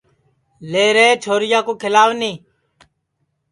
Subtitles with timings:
[0.71, 2.31] لے رے چھوریا کُو کھیلاو نی